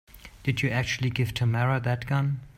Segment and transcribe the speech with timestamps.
[0.41, 2.39] Did you actually give Tamara that gun?